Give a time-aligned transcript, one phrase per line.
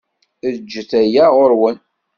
[0.47, 1.77] Eǧǧet aya ɣur-wen.